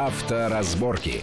Авторазборки. 0.00 1.22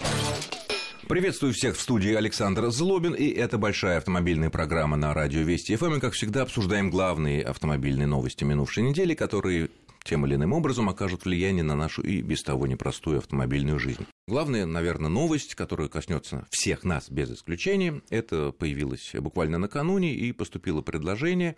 Приветствую 1.08 1.54
всех 1.54 1.76
в 1.76 1.80
студии 1.80 2.12
Александр 2.12 2.66
Злобин, 2.66 3.14
и 3.14 3.26
это 3.30 3.56
большая 3.56 3.96
автомобильная 3.96 4.50
программа 4.50 4.98
на 4.98 5.14
радио 5.14 5.40
Вести 5.40 5.74
ФМ. 5.76 5.94
И, 5.94 6.00
как 6.00 6.12
всегда, 6.12 6.42
обсуждаем 6.42 6.90
главные 6.90 7.42
автомобильные 7.42 8.06
новости 8.06 8.44
минувшей 8.44 8.82
недели, 8.82 9.14
которые 9.14 9.70
тем 10.04 10.26
или 10.26 10.34
иным 10.34 10.52
образом 10.52 10.90
окажут 10.90 11.24
влияние 11.24 11.62
на 11.62 11.74
нашу 11.74 12.02
и 12.02 12.20
без 12.20 12.42
того 12.42 12.66
непростую 12.66 13.16
автомобильную 13.16 13.78
жизнь. 13.78 14.06
Главная, 14.28 14.66
наверное, 14.66 15.08
новость, 15.08 15.54
которая 15.54 15.86
коснется 15.86 16.48
всех 16.50 16.82
нас 16.82 17.08
без 17.08 17.30
исключения, 17.30 18.02
это 18.10 18.50
появилось 18.50 19.12
буквально 19.14 19.56
накануне 19.56 20.14
и 20.14 20.32
поступило 20.32 20.82
предложение 20.82 21.54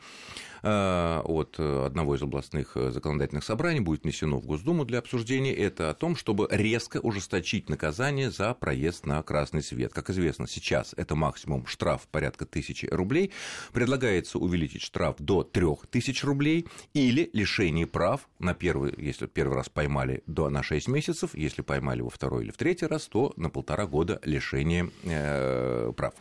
э, 0.62 1.20
от 1.24 1.58
одного 1.58 2.16
из 2.16 2.22
областных 2.22 2.76
законодательных 2.76 3.44
собраний, 3.44 3.80
будет 3.80 4.04
внесено 4.04 4.38
в 4.38 4.44
Госдуму 4.44 4.84
для 4.84 4.98
обсуждения, 4.98 5.54
это 5.54 5.88
о 5.88 5.94
том, 5.94 6.14
чтобы 6.14 6.46
резко 6.50 6.98
ужесточить 6.98 7.70
наказание 7.70 8.30
за 8.30 8.52
проезд 8.52 9.06
на 9.06 9.22
красный 9.22 9.62
свет. 9.62 9.94
Как 9.94 10.10
известно, 10.10 10.46
сейчас 10.46 10.92
это 10.98 11.14
максимум 11.14 11.66
штраф 11.66 12.06
порядка 12.10 12.44
тысячи 12.44 12.84
рублей, 12.84 13.32
предлагается 13.72 14.38
увеличить 14.38 14.82
штраф 14.82 15.16
до 15.18 15.42
трех 15.42 15.86
тысяч 15.86 16.22
рублей 16.22 16.66
или 16.92 17.30
лишение 17.32 17.86
прав 17.86 18.28
на 18.38 18.52
первый, 18.52 18.92
если 18.98 19.24
первый 19.24 19.54
раз 19.54 19.70
поймали, 19.70 20.22
до, 20.26 20.50
на 20.50 20.62
6 20.62 20.86
месяцев, 20.88 21.30
если 21.32 21.62
поймали 21.62 22.02
во 22.02 22.10
второй 22.10 22.44
или 22.44 22.50
в 22.50 22.57
третий 22.58 22.86
раз, 22.86 23.06
то 23.08 23.32
на 23.36 23.48
полтора 23.48 23.86
года 23.86 24.20
лишения 24.24 24.90
э, 25.04 25.92
прав. 25.96 26.12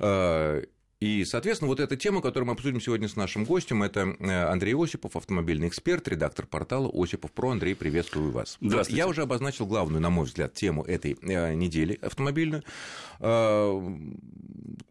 Э, 0.00 0.64
и, 0.98 1.24
соответственно, 1.24 1.68
вот 1.68 1.78
эта 1.78 1.96
тема, 1.96 2.20
которую 2.20 2.48
мы 2.48 2.54
обсудим 2.54 2.80
сегодня 2.80 3.08
с 3.08 3.14
нашим 3.14 3.44
гостем, 3.44 3.84
это 3.84 4.16
э, 4.18 4.50
Андрей 4.50 4.74
Осипов, 4.74 5.14
автомобильный 5.14 5.68
эксперт, 5.68 6.08
редактор 6.08 6.46
портала 6.46 6.90
Осипов 6.92 7.30
Про. 7.30 7.50
Андрей, 7.50 7.76
приветствую 7.76 8.32
вас. 8.32 8.58
Я 8.88 9.06
уже 9.06 9.22
обозначил 9.22 9.66
главную, 9.66 10.00
на 10.00 10.10
мой 10.10 10.24
взгляд, 10.26 10.54
тему 10.54 10.82
этой 10.82 11.16
недели 11.54 11.98
автомобильную. 12.02 12.64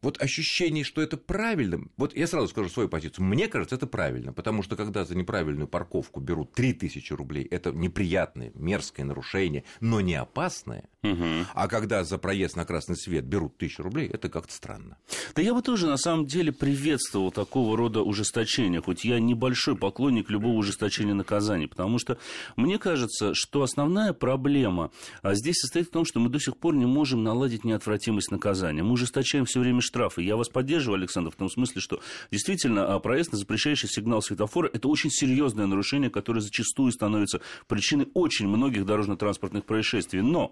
Вот 0.01 0.21
ощущение, 0.21 0.83
что 0.83 1.01
это 1.01 1.17
правильно. 1.17 1.87
Вот 1.97 2.15
я 2.15 2.27
сразу 2.27 2.47
скажу 2.47 2.69
свою 2.69 2.89
позицию. 2.89 3.25
Мне 3.25 3.47
кажется, 3.47 3.75
это 3.75 3.87
правильно, 3.87 4.33
потому 4.33 4.63
что 4.63 4.75
когда 4.75 5.05
за 5.05 5.15
неправильную 5.15 5.67
парковку 5.67 6.19
берут 6.19 6.53
3000 6.53 7.13
рублей, 7.13 7.45
это 7.45 7.71
неприятное, 7.71 8.51
мерзкое 8.55 9.05
нарушение, 9.05 9.63
но 9.79 10.01
не 10.01 10.15
опасное. 10.15 10.89
Угу. 11.03 11.25
А 11.53 11.67
когда 11.67 12.03
за 12.03 12.17
проезд 12.17 12.55
на 12.55 12.65
красный 12.65 12.97
свет 12.97 13.25
берут 13.25 13.55
1000 13.55 13.83
рублей, 13.83 14.07
это 14.07 14.29
как-то 14.29 14.53
странно. 14.53 14.97
Да 15.35 15.41
я 15.41 15.53
бы 15.53 15.61
тоже 15.61 15.87
на 15.87 15.97
самом 15.97 16.25
деле 16.25 16.51
приветствовал 16.51 17.31
такого 17.31 17.77
рода 17.77 18.01
ужесточения, 18.01 18.81
хоть 18.81 19.05
я 19.05 19.19
небольшой 19.19 19.77
поклонник 19.77 20.29
любого 20.29 20.57
ужесточения 20.57 21.13
наказаний, 21.13 21.67
потому 21.67 21.99
что 21.99 22.17
мне 22.55 22.77
кажется, 22.77 23.33
что 23.33 23.63
основная 23.63 24.13
проблема 24.13 24.91
а 25.21 25.35
здесь 25.35 25.57
состоит 25.59 25.87
в 25.87 25.91
том, 25.91 26.05
что 26.05 26.19
мы 26.19 26.29
до 26.29 26.39
сих 26.39 26.57
пор 26.57 26.75
не 26.75 26.85
можем 26.85 27.23
наладить 27.23 27.63
неотвратимость 27.63 28.31
наказания. 28.31 28.83
Мы 28.83 28.91
ужесточаем 28.91 29.45
все 29.45 29.59
время 29.59 29.81
штрафы. 29.87 30.21
Я 30.21 30.35
вас 30.35 30.49
поддерживаю, 30.49 30.99
Александр, 30.99 31.31
в 31.31 31.35
том 31.35 31.49
смысле, 31.49 31.81
что 31.81 31.99
действительно 32.31 32.95
а, 32.95 32.99
проезд 32.99 33.31
на 33.31 33.37
запрещающий 33.37 33.89
сигнал 33.89 34.21
светофора– 34.21 34.69
это 34.73 34.87
очень 34.87 35.09
серьезное 35.09 35.65
нарушение, 35.65 36.09
которое 36.09 36.41
зачастую 36.41 36.91
становится 36.91 37.41
причиной 37.67 38.07
очень 38.13 38.47
многих 38.47 38.85
дорожно-транспортных 38.85 39.65
происшествий. 39.65 40.21
Но 40.21 40.51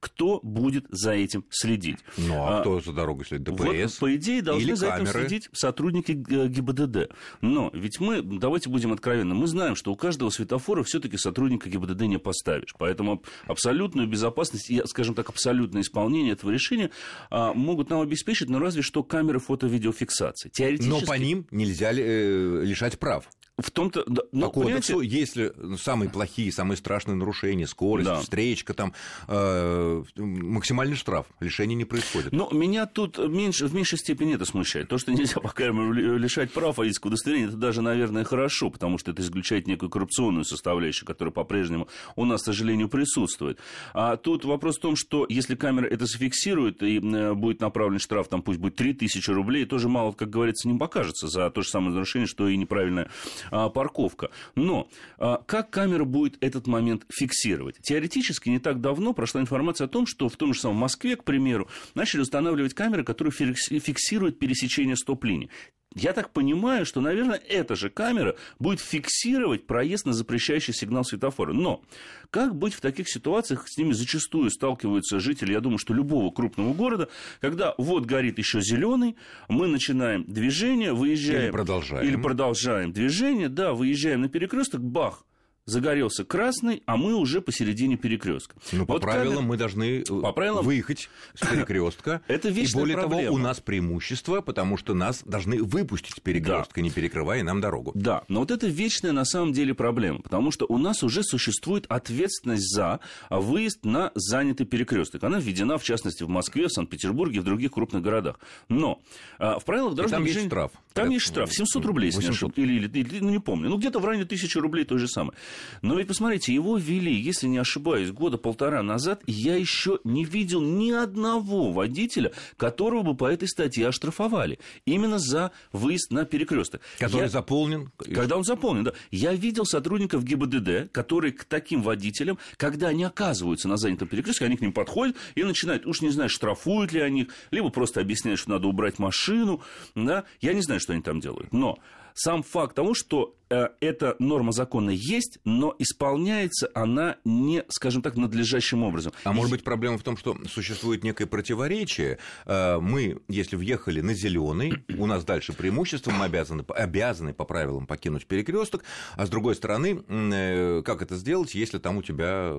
кто 0.00 0.40
будет 0.42 0.86
за 0.88 1.12
этим 1.12 1.44
следить? 1.50 1.98
Ну, 2.16 2.44
а, 2.44 2.58
а 2.58 2.60
кто 2.60 2.80
за 2.80 2.92
дорогой 2.92 3.26
следит? 3.26 3.44
ДПС? 3.44 4.00
Вот, 4.00 4.08
по 4.08 4.14
идее, 4.16 4.42
должны 4.42 4.76
за 4.76 4.94
этим 4.94 5.06
следить 5.06 5.48
сотрудники 5.52 6.12
ГИБДД. 6.12 7.12
Но 7.40 7.70
ведь 7.72 8.00
мы, 8.00 8.22
давайте 8.22 8.70
будем 8.70 8.92
откровенны, 8.92 9.34
мы 9.34 9.46
знаем, 9.46 9.76
что 9.76 9.92
у 9.92 9.96
каждого 9.96 10.30
светофора 10.30 10.82
все-таки 10.82 11.16
сотрудника 11.16 11.68
ГИБДД 11.68 12.02
не 12.02 12.18
поставишь. 12.18 12.74
Поэтому 12.78 13.22
абсолютную 13.46 14.08
безопасность 14.08 14.70
и, 14.70 14.82
скажем 14.86 15.14
так, 15.14 15.28
абсолютное 15.28 15.82
исполнение 15.82 16.32
этого 16.32 16.50
решения 16.50 16.90
а, 17.30 17.52
могут 17.52 17.90
нам 17.90 18.00
обеспечить, 18.00 18.48
но 18.48 18.58
разве 18.58 18.75
что 18.82 19.02
камеры 19.02 19.38
фото-видеофиксации. 19.38 20.48
Теоретически... 20.50 20.90
Но 20.90 21.00
по 21.00 21.14
ним 21.14 21.46
нельзя 21.50 21.92
э, 21.92 22.62
лишать 22.64 22.98
прав. 22.98 23.28
В 23.58 23.70
том-то, 23.70 24.04
да, 24.06 24.20
ну, 24.32 24.50
по 24.50 24.60
кодексу, 24.60 25.00
если 25.00 25.50
самые 25.78 26.10
плохие, 26.10 26.52
самые 26.52 26.76
страшные 26.76 27.14
нарушения, 27.14 27.66
скорость, 27.66 28.06
да. 28.06 28.20
встречка, 28.20 28.74
там, 28.74 28.92
э, 29.28 30.02
максимальный 30.16 30.94
штраф, 30.94 31.24
лишение 31.40 31.74
не 31.74 31.86
происходит. 31.86 32.32
Но 32.32 32.50
меня 32.52 32.84
тут 32.84 33.16
меньше, 33.16 33.66
в 33.66 33.74
меньшей 33.74 33.96
степени 33.96 34.34
это 34.34 34.44
смущает. 34.44 34.88
То, 34.88 34.98
что 34.98 35.10
нельзя 35.10 35.40
пока 35.40 35.68
лишать 35.68 36.52
прав 36.52 36.76
водительского 36.76 37.08
удостоверения, 37.08 37.48
это 37.48 37.56
даже, 37.56 37.80
наверное, 37.80 38.24
хорошо, 38.24 38.68
потому 38.68 38.98
что 38.98 39.12
это 39.12 39.22
исключает 39.22 39.66
некую 39.66 39.88
коррупционную 39.88 40.44
составляющую, 40.44 41.06
которая 41.06 41.32
по-прежнему 41.32 41.88
у 42.14 42.26
нас, 42.26 42.42
к 42.42 42.44
сожалению, 42.44 42.90
присутствует. 42.90 43.58
А 43.94 44.18
тут 44.18 44.44
вопрос 44.44 44.76
в 44.76 44.80
том, 44.82 44.96
что 44.96 45.24
если 45.30 45.54
камера 45.54 45.86
это 45.86 46.04
зафиксирует 46.04 46.82
и 46.82 46.98
будет 47.32 47.62
направлен 47.62 48.00
штраф, 48.00 48.28
там 48.28 48.42
пусть 48.42 48.60
будет 48.60 48.76
3000 48.76 49.30
рублей, 49.30 49.64
тоже 49.64 49.88
мало, 49.88 50.12
как 50.12 50.28
говорится, 50.28 50.68
не 50.68 50.78
покажется 50.78 51.28
за 51.28 51.48
то 51.48 51.62
же 51.62 51.70
самое 51.70 51.92
нарушение, 51.94 52.26
что 52.26 52.48
и 52.48 52.56
неправильное 52.58 53.08
а, 53.45 53.45
парковка. 53.50 54.30
Но 54.54 54.88
а, 55.18 55.42
как 55.46 55.70
камера 55.70 56.04
будет 56.04 56.36
этот 56.40 56.66
момент 56.66 57.04
фиксировать? 57.08 57.78
Теоретически 57.82 58.48
не 58.48 58.58
так 58.58 58.80
давно 58.80 59.12
прошла 59.12 59.40
информация 59.40 59.86
о 59.86 59.88
том, 59.88 60.06
что 60.06 60.28
в 60.28 60.36
том 60.36 60.54
же 60.54 60.60
самом 60.60 60.76
Москве, 60.76 61.16
к 61.16 61.24
примеру, 61.24 61.68
начали 61.94 62.20
устанавливать 62.20 62.74
камеры, 62.74 63.04
которые 63.04 63.32
фиксируют 63.32 64.38
пересечение 64.38 64.96
стоп-линии. 64.96 65.50
Я 65.94 66.12
так 66.12 66.30
понимаю, 66.30 66.84
что, 66.84 67.00
наверное, 67.00 67.40
эта 67.48 67.74
же 67.74 67.88
камера 67.88 68.36
будет 68.58 68.80
фиксировать 68.80 69.66
проезд 69.66 70.04
на 70.04 70.12
запрещающий 70.12 70.74
сигнал 70.74 71.04
светофора. 71.04 71.54
Но 71.54 71.82
как 72.30 72.54
быть 72.54 72.74
в 72.74 72.80
таких 72.80 73.08
ситуациях, 73.08 73.64
с 73.66 73.78
ними 73.78 73.92
зачастую 73.92 74.50
сталкиваются 74.50 75.20
жители, 75.20 75.52
я 75.52 75.60
думаю, 75.60 75.78
что 75.78 75.94
любого 75.94 76.30
крупного 76.30 76.74
города, 76.74 77.08
когда 77.40 77.74
вот 77.78 78.04
горит 78.04 78.36
еще 78.38 78.60
зеленый, 78.60 79.16
мы 79.48 79.68
начинаем 79.68 80.24
движение, 80.24 80.92
выезжаем... 80.92 81.44
Или 81.44 81.50
продолжаем. 81.50 82.06
Или 82.06 82.16
продолжаем 82.16 82.92
движение, 82.92 83.48
да, 83.48 83.72
выезжаем 83.72 84.20
на 84.20 84.28
перекресток, 84.28 84.82
бах, 84.82 85.24
загорелся 85.66 86.24
красный, 86.24 86.82
а 86.86 86.96
мы 86.96 87.14
уже 87.14 87.40
посередине 87.40 87.96
перекрестка. 87.96 88.54
Ну, 88.72 88.86
по 88.86 88.94
вот 88.94 89.02
правилам 89.02 89.36
камера... 89.36 89.48
мы 89.48 89.56
должны 89.56 90.00
э, 90.00 90.04
по 90.04 90.32
правилам... 90.32 90.64
выехать 90.64 91.10
с 91.34 91.46
перекрестка. 91.46 92.22
Это 92.28 92.48
И 92.48 92.72
более 92.72 92.96
проблема. 92.96 93.24
того, 93.24 93.34
у 93.34 93.38
нас 93.38 93.60
преимущество, 93.60 94.40
потому 94.40 94.76
что 94.76 94.94
нас 94.94 95.22
должны 95.24 95.62
выпустить 95.62 96.14
с 96.16 96.20
перекрестка, 96.20 96.76
да. 96.76 96.80
не 96.82 96.90
перекрывая 96.90 97.42
нам 97.42 97.60
дорогу. 97.60 97.90
Да, 97.94 98.22
но 98.28 98.40
вот 98.40 98.50
это 98.52 98.68
вечная 98.68 99.12
на 99.12 99.24
самом 99.24 99.52
деле 99.52 99.74
проблема, 99.74 100.20
потому 100.20 100.52
что 100.52 100.66
у 100.68 100.78
нас 100.78 101.02
уже 101.02 101.24
существует 101.24 101.84
ответственность 101.88 102.72
за 102.72 103.00
выезд 103.28 103.84
на 103.84 104.12
занятый 104.14 104.64
перекресток. 104.64 105.24
Она 105.24 105.40
введена, 105.40 105.78
в 105.78 105.82
частности, 105.84 106.22
в 106.22 106.28
Москве, 106.28 106.68
в 106.68 106.72
Санкт-Петербурге 106.72 107.38
и 107.38 107.40
в 107.40 107.44
других 107.44 107.72
крупных 107.72 108.02
городах. 108.02 108.38
Но 108.68 109.00
а, 109.38 109.58
в 109.58 109.64
правилах 109.64 109.94
дорожного 109.94 110.18
там 110.18 110.24
движения... 110.24 110.44
есть 110.44 110.52
штраф. 110.52 110.72
Там 110.92 111.10
есть 111.10 111.26
штраф, 111.26 111.52
700 111.52 111.84
рублей, 111.84 112.10
800. 112.10 112.22
если 112.22 112.30
не 112.30 112.34
ошибаюсь. 112.34 112.58
Или, 112.58 112.86
или, 112.86 112.98
или, 112.98 113.20
ну, 113.20 113.30
не 113.30 113.38
помню. 113.38 113.68
Ну, 113.68 113.78
где-то 113.78 113.98
в 113.98 114.04
районе 114.04 114.24
1000 114.24 114.60
рублей 114.60 114.84
то 114.84 114.96
же 114.96 115.08
самое. 115.08 115.36
Но 115.82 115.96
ведь 115.96 116.08
посмотрите, 116.08 116.52
его 116.52 116.76
ввели, 116.76 117.14
если 117.14 117.46
не 117.46 117.58
ошибаюсь, 117.58 118.10
года 118.10 118.38
полтора 118.38 118.82
назад, 118.82 119.22
и 119.26 119.32
я 119.32 119.56
еще 119.56 119.98
не 120.04 120.24
видел 120.24 120.60
ни 120.60 120.90
одного 120.90 121.72
водителя, 121.72 122.32
которого 122.56 123.02
бы 123.02 123.16
по 123.16 123.26
этой 123.26 123.48
статье 123.48 123.88
оштрафовали. 123.88 124.58
Именно 124.84 125.18
за 125.18 125.52
выезд 125.72 126.10
на 126.10 126.24
перекресток. 126.24 126.80
Который 126.98 127.22
я... 127.22 127.28
заполнен. 127.28 127.92
Когда 127.96 128.36
он 128.36 128.44
заполнен, 128.44 128.84
да. 128.84 128.92
Я 129.10 129.32
видел 129.34 129.64
сотрудников 129.64 130.24
ГИБДД, 130.24 130.90
которые 130.92 131.32
к 131.32 131.44
таким 131.44 131.82
водителям, 131.82 132.38
когда 132.56 132.88
они 132.88 133.04
оказываются 133.04 133.68
на 133.68 133.76
занятом 133.76 134.08
перекрестке, 134.08 134.44
они 134.44 134.56
к 134.56 134.60
ним 134.60 134.72
подходят 134.72 135.16
и 135.34 135.44
начинают, 135.44 135.86
уж 135.86 136.00
не 136.00 136.10
знаю, 136.10 136.28
штрафуют 136.28 136.92
ли 136.92 137.00
они 137.00 137.28
либо 137.50 137.70
просто 137.70 138.00
объясняют, 138.00 138.40
что 138.40 138.50
надо 138.50 138.68
убрать 138.68 138.98
машину. 138.98 139.62
Да? 139.94 140.24
Я 140.40 140.52
не 140.52 140.62
знаю, 140.62 140.80
что 140.80 140.92
они 140.92 141.02
там 141.02 141.20
делают. 141.20 141.52
Но 141.52 141.78
сам 142.14 142.42
факт 142.42 142.74
того, 142.74 142.94
что 142.94 143.35
эта 143.48 144.16
норма 144.18 144.52
закона 144.52 144.90
есть, 144.90 145.38
но 145.44 145.74
исполняется 145.78 146.70
она 146.74 147.16
не, 147.24 147.64
скажем 147.68 148.02
так, 148.02 148.16
надлежащим 148.16 148.82
образом. 148.82 149.12
А 149.24 149.32
может 149.32 149.50
быть 149.50 149.64
проблема 149.64 149.98
в 149.98 150.02
том, 150.02 150.16
что 150.16 150.36
существует 150.48 151.04
некое 151.04 151.26
противоречие. 151.26 152.18
Э, 152.44 152.78
мы, 152.80 153.20
если 153.28 153.56
въехали 153.56 154.00
на 154.00 154.14
зеленый, 154.14 154.84
у 154.96 155.06
нас 155.06 155.24
дальше 155.24 155.52
преимущество, 155.52 156.10
мы 156.10 156.24
обязаны, 156.24 156.64
обязаны 156.68 157.32
по 157.34 157.44
правилам 157.44 157.86
покинуть 157.86 158.26
перекресток, 158.26 158.84
а 159.14 159.26
с 159.26 159.30
другой 159.30 159.54
стороны, 159.54 160.02
э, 160.08 160.82
как 160.84 161.02
это 161.02 161.16
сделать, 161.16 161.54
если 161.54 161.78
там 161.78 161.98
у 161.98 162.02
тебя 162.02 162.54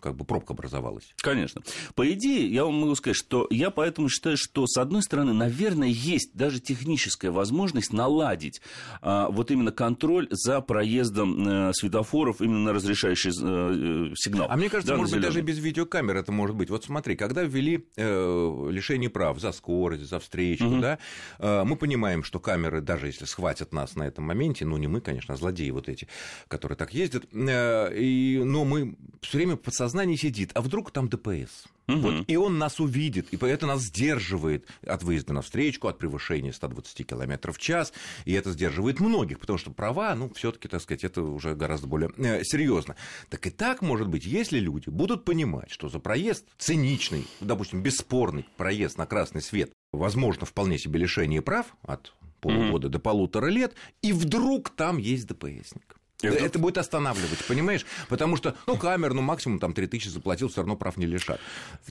как 0.00 0.14
бы 0.16 0.24
пробка 0.24 0.52
образовалась? 0.52 1.14
Конечно. 1.16 1.62
По 1.94 2.10
идее, 2.12 2.48
я 2.48 2.64
вам 2.64 2.74
могу 2.74 2.94
сказать, 2.94 3.16
что 3.16 3.46
я 3.50 3.70
поэтому 3.70 4.08
считаю, 4.08 4.36
что 4.36 4.66
с 4.66 4.76
одной 4.76 5.02
стороны, 5.02 5.32
наверное, 5.32 5.88
есть 5.88 6.34
даже 6.34 6.60
техническая 6.60 7.30
возможность 7.30 7.92
наладить 7.92 8.60
а, 9.00 9.28
вот 9.30 9.50
именно 9.50 9.72
контроль 9.72 10.27
за 10.30 10.60
проездом 10.60 11.48
э, 11.48 11.72
светофоров 11.74 12.40
именно 12.40 12.60
на 12.60 12.72
разрешающий 12.72 13.30
э, 13.30 14.14
сигнал. 14.16 14.46
А 14.50 14.56
мне 14.56 14.68
кажется, 14.68 14.92
да, 14.92 14.98
может 14.98 15.14
быть, 15.14 15.22
даже 15.22 15.40
без 15.40 15.58
видеокамер 15.58 16.16
это 16.16 16.32
может 16.32 16.56
быть. 16.56 16.70
Вот 16.70 16.84
смотри, 16.84 17.16
когда 17.16 17.42
ввели 17.42 17.86
э, 17.96 18.68
лишение 18.70 19.10
прав 19.10 19.38
за 19.38 19.52
скорость, 19.52 20.04
за 20.04 20.18
встречку, 20.18 20.66
угу. 20.66 20.80
да, 20.80 20.98
э, 21.38 21.64
мы 21.64 21.76
понимаем, 21.76 22.22
что 22.22 22.40
камеры, 22.40 22.80
даже 22.80 23.06
если 23.06 23.24
схватят 23.24 23.72
нас 23.72 23.96
на 23.96 24.04
этом 24.04 24.24
моменте, 24.24 24.64
ну, 24.64 24.76
не 24.76 24.86
мы, 24.86 25.00
конечно, 25.00 25.34
а 25.34 25.36
злодеи 25.36 25.70
вот 25.70 25.88
эти, 25.88 26.08
которые 26.48 26.76
так 26.76 26.92
ездят, 26.94 27.24
э, 27.32 27.94
и, 27.96 28.40
но 28.44 28.64
мы 28.64 28.96
все 29.20 29.38
время 29.38 29.56
в 29.56 29.60
подсознании 29.60 30.16
сидит, 30.16 30.50
а 30.54 30.60
вдруг 30.60 30.90
там 30.90 31.08
ДПС? 31.08 31.68
Угу. 31.88 31.98
Вот, 31.98 32.24
и 32.26 32.36
он 32.36 32.58
нас 32.58 32.80
увидит, 32.80 33.32
и 33.32 33.46
это 33.46 33.66
нас 33.66 33.82
сдерживает 33.82 34.66
от 34.86 35.02
выезда 35.02 35.32
на 35.32 35.40
встречку, 35.40 35.88
от 35.88 35.98
превышения 35.98 36.52
120 36.52 37.06
км 37.06 37.52
в 37.52 37.58
час, 37.58 37.94
и 38.26 38.32
это 38.34 38.52
сдерживает 38.52 39.00
многих, 39.00 39.40
потому 39.40 39.58
что 39.58 39.70
права, 39.70 40.14
ну, 40.14 40.30
все 40.34 40.52
таки 40.52 40.68
так 40.68 40.82
сказать, 40.82 41.04
это 41.04 41.22
уже 41.22 41.54
гораздо 41.54 41.86
более 41.86 42.10
э, 42.18 42.44
серьезно. 42.44 42.96
Так 43.30 43.46
и 43.46 43.50
так, 43.50 43.80
может 43.80 44.08
быть, 44.08 44.26
если 44.26 44.58
люди 44.58 44.90
будут 44.90 45.24
понимать, 45.24 45.70
что 45.70 45.88
за 45.88 45.98
проезд 45.98 46.44
циничный, 46.58 47.26
допустим, 47.40 47.82
бесспорный 47.82 48.44
проезд 48.58 48.98
на 48.98 49.06
красный 49.06 49.40
свет, 49.40 49.72
возможно, 49.92 50.44
вполне 50.44 50.78
себе 50.78 51.00
лишение 51.00 51.40
прав 51.40 51.74
от 51.82 52.12
полугода 52.40 52.88
mm 52.88 52.90
до 52.90 52.98
полутора 52.98 53.46
лет, 53.46 53.74
и 54.02 54.12
вдруг 54.12 54.70
там 54.70 54.98
есть 54.98 55.26
ДПСник. 55.26 55.97
Это... 56.20 56.36
это 56.36 56.58
будет 56.58 56.78
останавливать, 56.78 57.44
понимаешь? 57.46 57.86
Потому 58.08 58.36
что, 58.36 58.56
ну, 58.66 58.76
камер, 58.76 59.14
ну, 59.14 59.22
максимум 59.22 59.60
там 59.60 59.72
3000 59.72 60.08
заплатил, 60.08 60.48
все 60.48 60.58
равно 60.58 60.74
прав 60.74 60.96
не 60.96 61.06
лишат. 61.06 61.40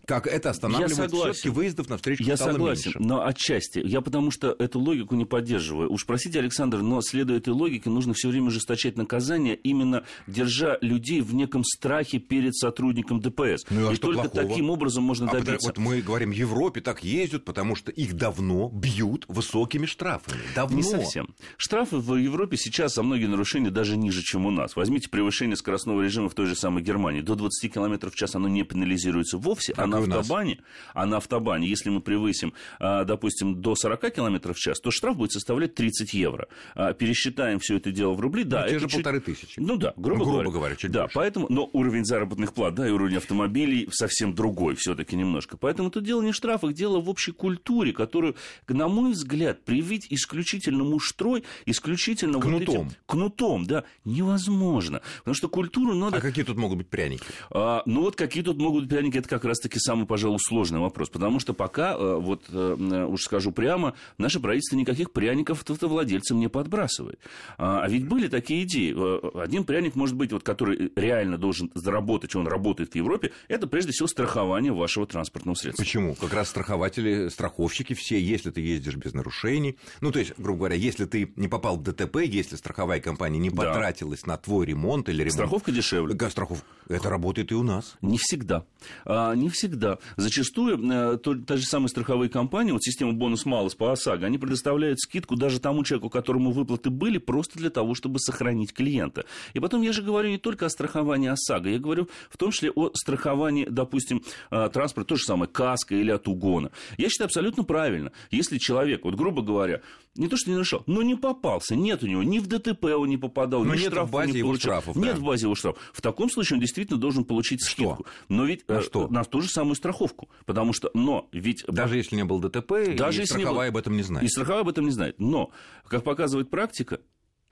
Как 0.06 0.27
это 0.27 0.50
останавливает 0.50 1.12
все-таки 1.12 1.50
выездов 1.50 1.89
на 1.89 1.95
встречу 1.95 2.24
Я 2.24 2.35
согласен, 2.35 2.91
меньше. 2.91 3.00
но 3.00 3.25
отчасти. 3.25 3.79
Я 3.79 4.01
потому 4.01 4.31
что 4.31 4.53
эту 4.59 4.79
логику 4.79 5.15
не 5.15 5.24
поддерживаю. 5.24 5.89
Уж 5.91 6.06
простите, 6.06 6.39
Александр, 6.39 6.79
но 6.79 7.01
следуя 7.01 7.38
этой 7.38 7.53
логике, 7.53 7.89
нужно 7.89 8.13
все 8.13 8.27
время 8.27 8.47
ужесточать 8.47 8.97
наказание, 8.97 9.56
именно 9.56 10.03
держа 10.27 10.77
людей 10.81 11.21
в 11.21 11.33
неком 11.33 11.63
страхе 11.63 12.19
перед 12.19 12.53
сотрудником 12.53 13.21
ДПС. 13.21 13.65
Ну, 13.69 13.89
а 13.89 13.94
И 13.94 13.95
только 13.95 14.23
плохого? 14.23 14.47
таким 14.50 14.69
образом 14.69 15.06
можно 15.06 15.30
а 15.30 15.33
добиться. 15.33 15.68
Вот 15.69 15.77
мы 15.77 16.01
говорим, 16.01 16.31
в 16.31 16.35
Европе 16.35 16.81
так 16.81 17.01
ездят, 17.01 17.45
потому 17.45 17.75
что 17.75 17.91
их 17.91 18.13
давно 18.13 18.69
бьют 18.69 19.23
высокими 19.30 19.85
штрафами. 19.85 20.41
Давно. 20.53 20.75
Не 20.75 20.83
совсем. 20.83 21.33
Штрафы 21.56 21.97
в 21.97 22.15
Европе 22.15 22.57
сейчас 22.57 22.95
за 22.95 23.03
многие 23.03 23.27
нарушения 23.27 23.69
даже 23.69 23.95
ниже 23.95 24.17
ниже, 24.18 24.24
чем 24.25 24.46
у 24.46 24.52
нас. 24.52 24.75
Возьмите 24.75 25.10
превышение 25.10 25.56
скоростного 25.56 26.02
режима 26.02 26.30
в 26.30 26.34
той 26.34 26.48
же 26.48 26.56
самой 26.56 26.84
Германии. 26.84 27.22
До 27.22 27.36
20 27.36 27.74
км 27.74 28.10
в 28.10 28.16
час 28.16 28.36
оно 28.36 28.48
не 28.48 28.64
пенализируется 28.64 29.38
вовсе, 29.38 29.74
как 29.74 29.86
а 29.86 29.88
на 29.88 29.98
автобане, 30.00 30.60
а 30.94 31.06
на 31.06 31.18
автобане, 31.18 31.68
если 31.68 31.90
мы 31.90 32.02
превысим, 32.02 32.54
а, 32.80 33.04
допустим, 33.04 33.62
до 33.62 33.75
40 33.75 34.12
км 34.12 34.54
в 34.54 34.58
час, 34.58 34.80
то 34.80 34.92
штраф 34.92 35.18
будет 35.18 35.31
составлять 35.31 35.75
30 35.75 36.14
евро. 36.14 36.48
А, 36.75 36.94
пересчитаем 36.94 37.60
все 37.60 37.78
это 37.78 37.92
дело 37.92 38.14
в 38.14 38.19
рубли, 38.19 38.44
да. 38.44 38.64
Ну, 38.64 38.69
те 38.69 38.80
же 38.80 38.88
чуть... 38.88 38.96
полторы 38.96 39.19
тысячи. 39.19 39.60
Ну 39.60 39.78
да, 39.78 39.94
грубо, 39.96 40.19
ну, 40.19 40.25
грубо 40.25 40.44
говоря. 40.44 40.52
говоря 40.52 40.75
чуть 40.75 40.92
да, 40.92 41.02
больше. 41.02 41.16
поэтому, 41.16 41.48
но 41.50 41.69
уровень 41.74 42.06
заработных 42.06 42.54
плат, 42.54 42.75
да, 42.75 42.88
и 42.88 42.92
уровень 42.92 43.18
автомобилей 43.18 43.88
совсем 43.92 44.34
другой 44.34 44.75
все-таки 44.75 45.16
немножко. 45.16 45.58
Поэтому 45.58 45.90
тут 45.92 46.04
дело 46.04 46.22
не 46.22 46.31
в 46.31 46.36
штрафах, 46.36 46.74
дело 46.74 47.00
в 47.00 47.10
общей 47.10 47.31
культуре, 47.31 47.94
которую, 47.94 48.36
на 48.68 48.88
мой 48.88 49.12
взгляд, 49.12 49.64
привить 49.64 50.08
исключительно 50.10 50.84
муштрой, 50.84 51.44
исключительно 51.66 52.40
кнутом. 52.40 52.75
Вот 52.75 52.88
этим, 52.88 52.96
кнутом, 53.06 53.66
да, 53.66 53.84
невозможно. 54.07 55.01
Потому 55.19 55.36
что 55.36 55.50
культуру 55.50 55.94
надо... 55.94 56.18
А 56.18 56.21
какие 56.21 56.45
тут 56.45 56.57
могут 56.57 56.80
быть 56.80 56.88
пряники? 56.88 57.24
А, 57.51 57.83
ну 57.86 58.01
вот 58.01 58.15
какие 58.15 58.44
тут 58.44 58.57
могут 58.57 58.83
быть 58.83 58.89
пряники, 58.89 59.18
это 59.18 59.30
как 59.30 59.45
раз-таки 59.45 59.80
самый, 59.80 60.06
пожалуй, 60.06 60.39
сложный 60.39 60.80
вопрос. 60.80 61.09
Потому 61.09 61.39
что 61.39 61.54
пока, 61.54 61.94
э, 61.94 62.15
вот 62.15 62.45
э, 62.50 63.06
уж 63.07 63.21
скажу 63.21 63.51
прямо, 63.51 63.94
наше 64.18 64.39
правительство 64.39 64.77
никаких 64.77 65.12
пряников 65.12 65.63
владельцам 65.68 66.39
не 66.39 66.48
подбрасывает. 66.48 67.19
А, 67.57 67.83
а 67.83 67.89
ведь 67.89 68.07
были 68.07 68.27
такие 68.27 68.63
идеи. 68.63 68.94
Э, 68.95 69.42
один 69.42 69.63
пряник, 69.65 69.95
может 69.95 70.15
быть, 70.15 70.31
вот, 70.31 70.44
который 70.44 70.92
реально 70.95 71.38
должен 71.38 71.71
заработать, 71.75 72.36
он 72.36 72.48
работает 72.48 72.94
в 72.94 72.95
Европе, 72.95 73.31
это 73.48 73.68
прежде 73.68 73.92
всего 73.92 74.07
страхование 74.07 74.71
вашего 74.71 75.06
транспортного 75.06 75.56
средства. 75.56 75.83
Почему? 75.83 76.15
Как 76.15 76.33
раз 76.33 76.50
страхователи, 76.50 77.27
страховщики 77.30 77.94
все, 77.94 78.19
если 78.19 78.51
ты 78.51 78.62
ездишь 78.62 78.95
без 78.95 79.13
нарушений. 79.13 79.77
Ну, 80.01 80.12
то 80.12 80.19
есть, 80.19 80.33
грубо 80.38 80.59
говоря, 80.59 80.75
если 80.75 81.06
ты 81.06 81.31
не 81.36 81.48
попал 81.48 81.77
в 81.77 81.83
ДТП, 81.83 82.18
если 82.18 82.56
страховая 82.56 83.00
компания 83.00 83.39
не 83.39 83.50
потратила 83.50 83.96
потратилась 83.97 84.25
на 84.25 84.38
твой 84.38 84.65
ремонт 84.65 85.09
или 85.09 85.17
ремонт. 85.17 85.33
Страховка 85.33 85.71
дешевле. 85.71 86.13
Да, 86.13 86.29
страховка. 86.29 86.65
Это 86.89 87.09
работает 87.09 87.51
и 87.51 87.55
у 87.55 87.63
нас. 87.63 87.97
Не 88.01 88.17
всегда. 88.17 88.63
А, 89.05 89.33
не 89.33 89.49
всегда. 89.49 89.97
Зачастую 90.15 90.79
а, 90.89 91.17
то, 91.17 91.35
та 91.35 91.57
же 91.57 91.65
самая 91.65 91.88
страховые 91.88 92.29
компании, 92.29 92.71
вот 92.71 92.83
система 92.83 93.13
бонус-малус 93.13 93.75
по 93.75 93.91
ОСАГО, 93.91 94.25
они 94.25 94.38
предоставляют 94.38 94.99
скидку 94.99 95.35
даже 95.35 95.59
тому 95.59 95.83
человеку, 95.83 96.09
которому 96.09 96.51
выплаты 96.51 96.89
были, 96.89 97.17
просто 97.17 97.57
для 97.57 97.69
того, 97.69 97.95
чтобы 97.95 98.19
сохранить 98.19 98.73
клиента. 98.73 99.25
И 99.53 99.59
потом 99.59 99.81
я 99.81 99.91
же 99.91 100.01
говорю 100.01 100.29
не 100.29 100.38
только 100.38 100.65
о 100.65 100.69
страховании 100.69 101.29
ОСАГО, 101.29 101.69
я 101.69 101.79
говорю 101.79 102.07
в 102.29 102.38
том 102.38 102.51
числе 102.51 102.71
о 102.71 102.91
страховании, 102.94 103.67
допустим, 103.69 104.23
а, 104.49 104.69
транспорта, 104.69 105.09
то 105.09 105.15
же 105.15 105.23
самое, 105.23 105.49
каска 105.49 105.95
или 105.95 106.11
от 106.11 106.27
угона. 106.27 106.71
Я 106.97 107.09
считаю 107.09 107.25
абсолютно 107.25 107.63
правильно. 107.63 108.11
Если 108.31 108.57
человек, 108.57 109.03
вот 109.03 109.15
грубо 109.15 109.41
говоря, 109.41 109.81
не 110.18 110.28
то, 110.28 110.38
что 110.38 110.50
не 110.50 110.56
нарушал, 110.56 110.84
но 110.86 111.02
не 111.02 111.16
попался, 111.16 111.75
нет 111.75 112.04
у 112.04 112.08
него, 112.08 112.24
ни 112.24 112.40
в 112.40 112.48
ДТП 112.48 112.86
он 112.86 113.10
не 113.10 113.18
попадал, 113.18 113.64
но 113.64 113.75
ни 113.75 113.80
нет 113.80 113.92
штраф 113.92 114.10
в 114.10 114.12
базе 114.12 114.31
не 114.31 114.40
его 114.40 114.56
штрафов. 114.56 114.96
Нет 114.96 115.16
да. 115.16 115.22
в 115.22 115.24
базе 115.24 115.46
его 115.46 115.56
штрафов. 115.56 115.81
В 115.94 116.02
таком 116.02 116.30
случае 116.30 116.56
он 116.56 116.62
действительно 116.62 117.00
должен 117.00 117.24
получить 117.24 117.64
скидку. 117.64 118.06
Что? 118.06 118.06
Но 118.30 118.46
ведь 118.46 118.68
на, 118.68 118.74
э, 118.74 118.81
что? 118.81 119.08
на 119.08 119.24
ту 119.24 119.42
же 119.42 119.50
самую 119.50 119.75
страховку. 119.75 120.30
Потому 120.46 120.74
что, 120.74 120.90
но 120.94 121.28
ведь... 121.31 121.64
Даже 121.68 121.98
если 121.98 122.16
не 122.16 122.24
был 122.24 122.40
ДТП, 122.40 122.96
даже 122.96 123.24
и 123.24 123.25
страховая 123.25 123.72
был, 123.72 123.78
об 123.78 123.78
этом 123.78 123.96
не 123.96 124.04
знает. 124.04 124.25
И 124.25 124.30
страховая 124.30 124.62
об 124.62 124.69
этом 124.69 124.86
не 124.86 124.92
знает. 124.92 125.19
Но, 125.19 125.52
как 125.88 126.04
показывает 126.04 126.50
практика, 126.50 127.00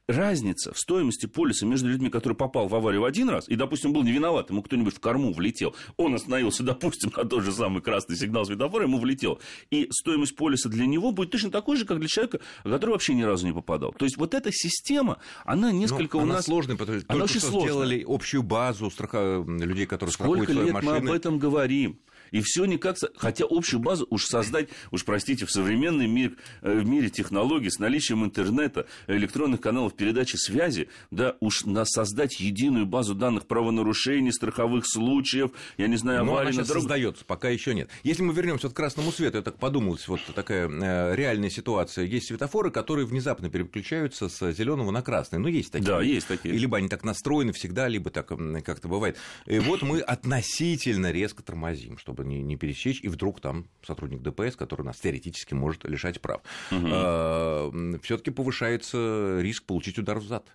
разница 0.07 0.74
в 0.74 0.80
стоимости 0.80 1.25
полиса 1.25 1.66
между 1.66 1.90
людьми, 1.90 2.10
который 2.10 2.34
попал 2.34 2.68
в 2.68 2.75
аварию 2.75 3.02
в 3.02 3.06
один 3.06 3.30
раз, 3.30 3.48
и, 3.50 3.56
допустим, 3.56 3.94
был 3.94 4.04
не 4.04 4.12
виноват, 4.12 4.50
ему 4.50 4.62
кто-нибудь 4.62 4.96
в 4.96 5.00
корму 5.00 5.34
влетел, 5.34 5.75
он 5.98 6.13
остановился, 6.13 6.63
допустим, 6.63 7.12
на 7.16 7.25
тот 7.25 7.44
же 7.44 7.52
самый 7.52 7.81
красный 7.81 8.16
сигнал 8.16 8.46
светофора, 8.46 8.84
ему 8.84 9.00
влетел, 9.00 9.40
и 9.72 9.88
стоимость 9.92 10.36
полиса 10.36 10.69
для 10.69 10.86
него 10.86 11.12
будет 11.12 11.31
точно 11.31 11.52
такой 11.52 11.78
же, 11.78 11.86
как 11.86 12.00
для 12.00 12.07
человека, 12.07 12.40
который 12.63 12.92
вообще 12.92 13.13
ни 13.13 13.24
разу 13.24 13.48
не 13.48 13.54
попадал. 13.54 13.94
То 13.94 14.06
есть 14.06 14.18
вот 14.18 14.34
эта 14.34 14.52
система, 14.52 15.18
она 15.44 15.72
несколько 15.72 16.18
Но 16.18 16.24
у 16.24 16.25
она 16.25 16.36
нас... 16.36 16.46
сложная, 16.46 16.75
потому 16.75 17.00
что 17.00 17.13
она 17.13 17.24
очень 17.24 17.40
что 17.40 17.50
сложная. 17.50 17.72
сделали 17.72 18.06
общую 18.07 18.44
базу 18.44 18.90
страха... 18.92 19.44
людей, 19.48 19.86
которые 19.86 20.13
Сколько 20.13 20.44
страхуют 20.44 20.52
свои 20.52 20.66
лет 20.66 20.74
машины. 20.74 20.92
мы 20.92 21.10
об 21.10 21.16
этом 21.16 21.40
говорим? 21.40 22.00
И 22.31 22.42
все 22.42 22.66
никак... 22.66 22.98
Хотя 23.18 23.45
общую 23.50 23.80
базу 23.80 24.07
уж 24.10 24.25
создать, 24.25 24.69
уж 24.92 25.06
простите, 25.06 25.45
в 25.45 25.51
современный 25.51 26.07
мир, 26.07 26.36
э, 26.62 26.80
в 26.80 26.88
мире 26.88 27.10
технологий 27.10 27.69
с 27.69 27.80
наличием 27.80 28.24
интернета, 28.24 28.88
электронных 29.07 29.62
каналов 29.62 29.95
передачи 29.95 30.36
связи, 30.36 30.89
да, 31.12 31.36
уж 31.39 31.66
на 31.66 31.86
создать 31.86 32.39
единую 32.39 32.86
базу 32.86 33.16
данных 33.16 33.48
правонарушений, 33.48 34.31
страховых 34.31 34.86
случаев, 34.88 35.51
я 35.77 35.88
не 35.88 35.98
знаю, 35.98 36.22
аварий 36.22 36.50
на 36.50 36.63
дорогах. 36.63 36.74
создается, 36.74 37.25
пока 37.25 37.50
еще 37.50 37.74
нет. 37.74 37.89
Если 38.04 38.24
мы 38.24 38.33
вернемся 38.33 38.69
к 38.69 38.74
красному 38.74 39.12
свету, 39.12 39.38
я 39.38 39.44
так 39.44 39.57
подумалось, 39.57 40.07
вот 40.07 40.21
такая 40.33 40.69
э, 40.69 41.16
реальная 41.16 41.50
ситуация. 41.50 42.06
Есть 42.06 42.28
светофоры, 42.28 42.71
которые 42.71 43.06
внезапно 43.06 43.50
переключаются 43.50 44.30
с 44.30 44.51
зеленого 44.51 44.92
на 44.92 45.01
красный. 45.01 45.39
Ну, 45.39 45.48
есть 45.48 45.71
такие. 45.71 45.88
Да, 45.88 46.01
есть 46.01 46.28
такие. 46.28 46.56
И 46.56 46.57
либо 46.57 46.78
они 46.78 46.88
так 46.88 47.04
настроены 47.04 47.54
всегда, 47.54 47.88
либо 47.88 48.10
так 48.10 48.28
как-то 48.28 48.88
бывает. 48.88 49.18
И 49.45 49.60
вот 49.60 49.81
мы 49.81 50.00
относительно 50.00 51.11
резко 51.11 51.44
тормозим, 51.44 51.97
чтобы 51.97 52.15
не, 52.24 52.42
не 52.42 52.56
пересечь, 52.56 53.02
и 53.02 53.07
вдруг 53.07 53.42
там 53.42 53.68
сотрудник 53.84 54.22
ДПС, 54.22 54.56
который 54.56 54.84
нас 54.84 54.98
теоретически 54.98 55.54
может 55.54 55.84
лишать 55.86 56.22
прав. 56.22 56.42
Угу. 56.72 56.88
А, 56.92 57.98
Все-таки 58.04 58.31
повышается 58.31 59.40
риск 59.42 59.64
получить 59.66 60.00
удар 60.00 60.19
в 60.19 60.28
зад. 60.28 60.45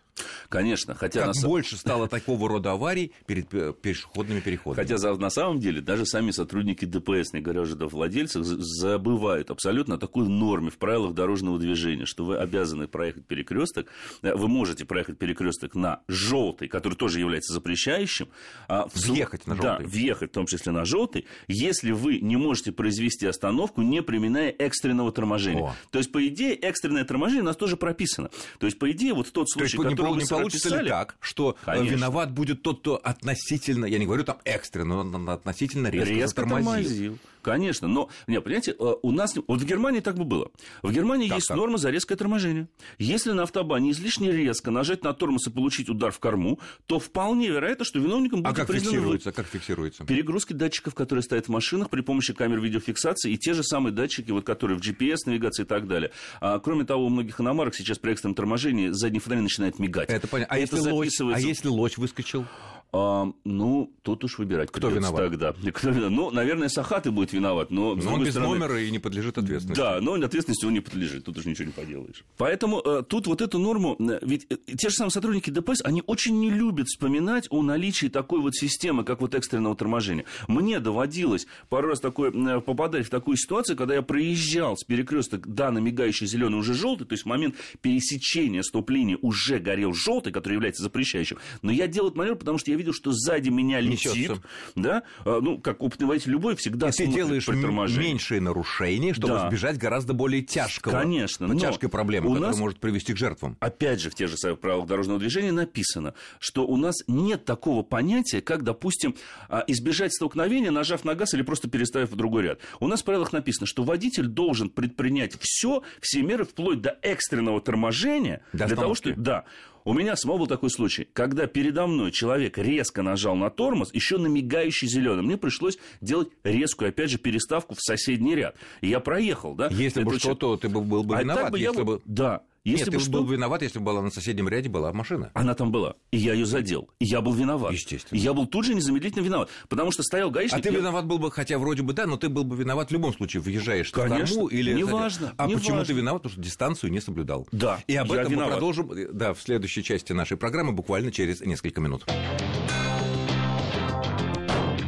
Конечно, 0.48 0.94
хотя... 0.94 1.26
Как 1.26 1.34
на... 1.34 1.48
больше 1.48 1.76
стало 1.76 2.08
такого 2.08 2.48
рода 2.48 2.72
аварий 2.72 3.12
перед 3.26 3.48
пешеходными 3.80 4.40
переходами. 4.40 4.86
Хотя 4.86 5.14
на 5.16 5.30
самом 5.30 5.60
деле 5.60 5.80
даже 5.80 6.06
сами 6.06 6.30
сотрудники 6.30 6.84
ДПС, 6.84 7.32
не 7.32 7.40
говоря 7.40 7.62
уже 7.62 7.76
о 7.76 7.88
владельцах, 7.88 8.44
забывают 8.44 9.50
абсолютно 9.50 9.94
о 9.94 9.98
такой 9.98 10.28
норме 10.28 10.70
в 10.70 10.78
правилах 10.78 11.14
дорожного 11.14 11.58
движения, 11.58 12.06
что 12.06 12.24
вы 12.24 12.36
обязаны 12.38 12.88
проехать 12.88 13.26
перекресток, 13.26 13.86
э, 14.22 14.34
вы 14.34 14.48
можете 14.48 14.84
проехать 14.84 15.18
перекресток 15.18 15.74
на 15.74 16.02
желтый, 16.08 16.68
который 16.68 16.94
тоже 16.94 17.20
является 17.20 17.52
запрещающим. 17.52 18.28
А 18.68 18.86
въехать 18.94 19.46
на 19.46 19.54
желтый. 19.54 19.84
Да, 19.84 19.90
въехать 19.90 20.30
в 20.30 20.34
том 20.34 20.46
числе 20.46 20.72
на 20.72 20.84
желтый, 20.84 21.26
если 21.50 21.90
вы 21.92 22.18
не 22.20 22.36
можете 22.36 22.72
произвести 22.72 23.26
остановку, 23.26 23.82
не 23.82 24.02
применяя 24.02 24.50
экстренного 24.50 25.12
торможения. 25.12 25.64
О. 25.64 25.74
То 25.90 25.98
есть, 25.98 26.12
по 26.12 26.26
идее, 26.26 26.54
экстренное 26.54 27.04
торможение 27.04 27.42
у 27.42 27.46
нас 27.46 27.56
тоже 27.56 27.76
прописано. 27.76 28.30
То 28.58 28.66
есть, 28.66 28.78
по 28.78 28.90
идее, 28.90 29.14
вот 29.14 29.30
тот 29.32 29.50
случай, 29.50 29.76
который 29.76 30.12
вы 30.12 30.22
не 30.22 30.26
получится 30.26 30.68
описали, 30.68 30.84
ли 30.84 30.90
так, 30.90 31.16
что 31.20 31.56
э, 31.62 31.64
Конечно. 31.64 31.94
виноват 31.94 32.32
будет 32.32 32.62
тот, 32.62 32.80
кто 32.80 32.96
относительно, 32.96 33.84
я 33.86 33.98
не 33.98 34.06
говорю 34.06 34.24
там 34.24 34.38
экстренно, 34.44 35.02
но 35.02 35.32
относительно 35.32 35.88
резко, 35.88 36.14
резко 36.14 36.28
затормозил. 36.28 36.64
тормозил. 36.64 37.18
Конечно, 37.42 37.88
но, 37.88 38.08
не, 38.26 38.40
понимаете, 38.40 38.74
э, 38.78 38.94
у 39.02 39.12
нас, 39.12 39.34
вот 39.46 39.60
в 39.60 39.64
Германии 39.64 40.00
так 40.00 40.16
бы 40.16 40.24
было. 40.24 40.50
В 40.82 40.92
Германии 40.92 41.28
так, 41.28 41.38
есть 41.38 41.48
так. 41.48 41.56
норма 41.56 41.78
за 41.78 41.90
резкое 41.90 42.16
торможение. 42.16 42.68
Если 42.98 43.32
на 43.32 43.44
автобане 43.44 43.90
излишне 43.92 44.30
резко 44.32 44.70
нажать 44.70 45.04
на 45.04 45.12
тормоз 45.14 45.46
и 45.46 45.50
получить 45.50 45.88
удар 45.88 46.12
в 46.12 46.18
корму, 46.18 46.60
то 46.86 46.98
вполне 46.98 47.48
вероятно, 47.48 47.84
что 47.84 47.98
виновником 47.98 48.42
будет 48.42 48.52
а 48.52 48.56
как 48.56 48.68
признан... 48.68 48.92
фиксируется, 48.92 49.32
как 49.32 49.46
фиксируется? 49.46 50.04
Перегрузки 50.04 50.52
датчиков, 50.52 50.94
которые 50.94 51.22
стоят 51.22 51.46
в 51.46 51.48
машинах 51.50 51.90
при 51.90 52.00
помощи 52.02 52.32
камер 52.32 52.60
видеофиксации, 52.60 53.32
и 53.32 53.38
те 53.38 53.54
же 53.54 53.62
самые 53.62 53.92
датчики, 53.92 54.30
вот, 54.30 54.44
которые 54.44 54.78
в 54.78 54.82
GPS-навигации 54.82 55.62
и 55.62 55.66
так 55.66 55.86
далее. 55.86 56.10
А, 56.40 56.58
кроме 56.58 56.84
того, 56.84 57.06
у 57.06 57.08
многих 57.08 57.40
иномарок 57.40 57.74
сейчас 57.74 57.98
при 57.98 58.12
экстренном 58.12 58.34
торможении 58.34 58.88
задний 58.90 59.18
фонарь 59.18 59.40
начинает 59.40 59.78
мигать. 59.78 60.10
Это 60.10 60.26
понятно. 60.26 60.54
А, 60.54 60.58
если, 60.58 60.78
лось, 60.78 61.20
а 61.20 61.38
если 61.38 61.68
лось 61.68 61.96
выскочил? 61.96 62.46
А, 62.92 63.32
ну, 63.44 63.92
тут 64.02 64.24
уж 64.24 64.38
выбирать. 64.38 64.70
Кто 64.72 64.88
виноват? 64.88 65.30
Тогда. 65.30 65.54
Кто 65.72 65.90
виноват? 65.90 66.10
Ну, 66.10 66.30
наверное, 66.30 66.68
Сахаты 66.68 67.10
будет 67.10 67.32
виноват, 67.32 67.70
но... 67.70 67.94
Но 67.94 68.14
он 68.14 68.24
без 68.24 68.32
стороны... 68.32 68.58
номера 68.58 68.80
и 68.80 68.90
не 68.90 68.98
подлежит 68.98 69.38
ответственности. 69.38 69.80
Да, 69.80 70.00
но 70.00 70.14
ответственности 70.14 70.64
он 70.64 70.72
не 70.72 70.80
подлежит, 70.80 71.24
тут 71.24 71.38
уж 71.38 71.44
ничего 71.44 71.66
не 71.66 71.72
поделаешь. 71.72 72.24
Поэтому 72.36 72.80
э, 72.80 73.02
тут 73.06 73.26
вот 73.26 73.40
эту 73.40 73.58
норму, 73.58 73.96
э, 73.98 74.18
ведь 74.22 74.46
э, 74.50 74.56
те 74.76 74.88
же 74.88 74.96
самые 74.96 75.12
сотрудники 75.12 75.50
ДПС, 75.50 75.82
они 75.84 76.02
очень 76.06 76.40
не 76.40 76.50
любят 76.50 76.88
вспоминать 76.88 77.46
о 77.50 77.62
наличии 77.62 78.06
такой 78.06 78.40
вот 78.40 78.56
системы, 78.56 79.04
как 79.04 79.20
вот 79.20 79.34
экстренного 79.34 79.76
торможения. 79.76 80.24
Мне 80.48 80.80
доводилось 80.80 81.46
пару 81.68 81.88
раз 81.88 82.00
такое, 82.00 82.32
э, 82.32 82.60
попадать 82.60 83.06
в 83.06 83.10
такую 83.10 83.36
ситуацию, 83.36 83.76
когда 83.76 83.94
я 83.94 84.02
проезжал 84.02 84.76
с 84.76 84.82
перекресток, 84.82 85.46
да, 85.46 85.70
на 85.70 85.78
мигающий 85.78 86.26
зеленый 86.26 86.58
уже 86.58 86.74
желтый, 86.74 87.06
то 87.06 87.12
есть 87.12 87.24
в 87.24 87.26
момент 87.26 87.54
пересечения 87.82 88.62
стоп-линии 88.62 89.18
уже 89.22 89.58
горел 89.58 89.92
желтый, 89.92 90.32
который 90.32 90.54
является 90.54 90.82
запрещающим, 90.82 91.38
но 91.62 91.70
я 91.70 91.86
делал 91.86 92.08
этот 92.08 92.18
маневр, 92.18 92.36
потому 92.36 92.58
что 92.58 92.70
я 92.70 92.79
видел, 92.80 92.92
что 92.92 93.12
сзади 93.12 93.48
меня 93.48 93.80
летит, 93.80 94.14
Несется. 94.14 94.42
да, 94.74 95.02
а, 95.24 95.40
ну, 95.40 95.58
как 95.58 95.82
опытный 95.82 96.06
водитель 96.06 96.32
любой, 96.32 96.56
всегда 96.56 96.88
И 96.88 96.92
ты 96.92 97.06
делаешь 97.06 97.46
меньшие 97.48 98.40
нарушения, 98.40 99.14
чтобы 99.14 99.34
да. 99.34 99.46
избежать 99.46 99.78
гораздо 99.78 100.14
более 100.14 100.42
тяжкого, 100.42 100.92
Конечно, 100.92 101.46
но 101.46 101.58
тяжкой 101.58 101.88
проблемы, 101.88 102.34
которая 102.34 102.56
может 102.56 102.80
привести 102.80 103.14
к 103.14 103.16
жертвам. 103.16 103.56
Опять 103.60 104.00
же, 104.00 104.10
в 104.10 104.14
тех 104.14 104.28
же 104.28 104.36
самых 104.36 104.60
правилах 104.60 104.86
дорожного 104.86 105.18
движения 105.18 105.52
написано, 105.52 106.14
что 106.38 106.66
у 106.66 106.76
нас 106.76 106.96
нет 107.06 107.44
такого 107.44 107.82
понятия, 107.82 108.40
как, 108.40 108.64
допустим, 108.64 109.14
а, 109.48 109.64
избежать 109.66 110.12
столкновения, 110.12 110.70
нажав 110.70 111.04
на 111.04 111.14
газ 111.14 111.34
или 111.34 111.42
просто 111.42 111.68
переставив 111.68 112.10
в 112.10 112.16
другой 112.16 112.44
ряд. 112.44 112.60
У 112.80 112.86
нас 112.86 113.02
в 113.02 113.04
правилах 113.04 113.32
написано, 113.32 113.66
что 113.66 113.82
водитель 113.82 114.26
должен 114.26 114.70
предпринять 114.70 115.36
все, 115.40 115.82
все 116.00 116.22
меры, 116.22 116.44
вплоть 116.44 116.80
до 116.80 116.98
экстренного 117.02 117.60
торможения, 117.60 118.42
до 118.52 118.66
для 118.66 118.76
того, 118.76 118.94
чтобы... 118.94 119.16
Да, 119.16 119.44
у 119.84 119.94
меня 119.94 120.16
самого 120.16 120.38
был 120.38 120.46
такой 120.46 120.70
случай, 120.70 121.08
когда 121.12 121.46
передо 121.46 121.86
мной 121.86 122.10
человек 122.12 122.58
резко 122.58 123.02
нажал 123.02 123.36
на 123.36 123.50
тормоз, 123.50 123.92
еще 123.94 124.18
на 124.18 124.26
мигающий 124.26 124.88
зеленый. 124.88 125.22
Мне 125.22 125.36
пришлось 125.36 125.78
делать 126.00 126.28
резкую, 126.44 126.90
опять 126.90 127.10
же, 127.10 127.18
переставку 127.18 127.74
в 127.74 127.80
соседний 127.80 128.34
ряд. 128.34 128.56
И 128.80 128.88
я 128.88 129.00
проехал, 129.00 129.54
да. 129.54 129.68
Если 129.68 130.02
бы 130.02 130.18
что-то, 130.18 130.56
ты 130.56 130.68
был 130.68 130.82
бы 130.82 131.16
виноват. 131.16 131.38
А 131.38 131.42
так 131.42 131.52
бы 131.52 131.58
я... 131.58 131.72
бы... 131.72 132.00
Да, 132.04 132.42
если 132.62 132.84
Нет, 132.84 132.92
бы 132.92 132.98
ты 132.98 133.04
что... 133.04 133.12
был 133.12 133.24
виноват, 133.24 133.62
если 133.62 133.78
бы 133.78 133.86
была 133.86 134.02
на 134.02 134.10
соседнем 134.10 134.46
ряде 134.46 134.68
была 134.68 134.92
машина. 134.92 135.30
Она 135.32 135.54
там 135.54 135.72
была. 135.72 135.94
И 136.10 136.18
я 136.18 136.34
ее 136.34 136.44
задел. 136.44 136.90
И 136.98 137.06
я 137.06 137.22
был 137.22 137.32
виноват. 137.32 137.72
Естественно. 137.72 138.18
И 138.18 138.20
я 138.20 138.34
был 138.34 138.46
тут 138.46 138.66
же 138.66 138.74
незамедлительно 138.74 139.22
виноват. 139.22 139.48
Потому 139.70 139.92
что 139.92 140.02
стоял 140.02 140.30
гаишник... 140.30 140.60
А 140.60 140.62
ты 140.62 140.70
я... 140.70 140.78
виноват 140.78 141.06
был 141.06 141.18
бы, 141.18 141.30
хотя 141.30 141.58
вроде 141.58 141.82
бы 141.82 141.94
да, 141.94 142.06
но 142.06 142.18
ты 142.18 142.28
был 142.28 142.44
бы 142.44 142.56
виноват 142.56 142.90
в 142.90 142.92
любом 142.92 143.14
случае. 143.14 143.40
Въезжаешь 143.40 143.90
Конечно. 143.90 144.26
в 144.26 144.28
корму 144.28 144.46
или... 144.48 144.74
Неважно. 144.74 145.32
А 145.38 145.46
не 145.46 145.54
почему 145.54 145.78
важно. 145.78 145.94
ты 145.94 145.98
виноват? 145.98 146.22
Потому 146.22 146.32
что 146.34 146.42
дистанцию 146.42 146.92
не 146.92 147.00
соблюдал. 147.00 147.48
Да, 147.50 147.82
И 147.86 147.96
об 147.96 148.12
этом 148.12 148.30
виноват. 148.30 148.48
мы 148.48 148.52
продолжим 148.52 148.92
да, 149.12 149.32
в 149.32 149.40
следующей 149.40 149.82
части 149.82 150.12
нашей 150.12 150.36
программы 150.36 150.72
буквально 150.72 151.10
через 151.12 151.40
несколько 151.40 151.80
минут. 151.80 152.04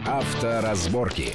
Авторазборки. 0.07 1.35